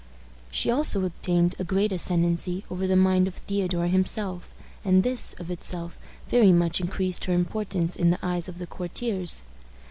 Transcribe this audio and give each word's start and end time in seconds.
She 0.49 0.71
also 0.71 1.05
obtained 1.05 1.53
a 1.59 1.63
great 1.63 1.91
ascendency 1.91 2.63
over 2.71 2.87
the 2.87 2.95
mind 2.95 3.27
of 3.27 3.35
Theodore 3.35 3.85
himself, 3.85 4.49
and 4.83 5.03
this, 5.03 5.35
of 5.35 5.51
itself, 5.51 5.99
very 6.27 6.51
much 6.51 6.81
increased 6.81 7.25
her 7.25 7.33
importance 7.33 7.95
in 7.95 8.09
the 8.09 8.17
eyes 8.25 8.49
of 8.49 8.57
the 8.57 8.65
courtiers. 8.65 9.43